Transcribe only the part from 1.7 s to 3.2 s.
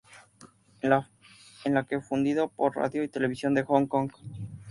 la que fue difundido por Radio y